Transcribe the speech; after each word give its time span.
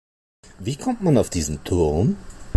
Wie 0.57 0.77
kommt 0.77 1.03
man 1.03 1.15
auf 1.19 1.29
diesen 1.29 1.63
Turm? 1.63 2.17